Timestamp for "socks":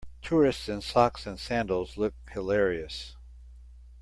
0.81-1.27